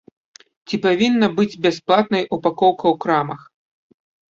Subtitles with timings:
[0.67, 3.41] Ці павінна быць бясплатнай упакоўка ў крамах?